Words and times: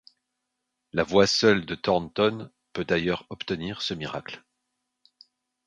La 0.93 1.03
voix 1.03 1.27
seule 1.27 1.63
de 1.63 1.75
Thornton 1.75 2.49
peut 2.73 2.85
d’ailleurs 2.85 3.27
obtenir 3.29 3.83
ce 3.83 3.93
miracle. 3.93 4.43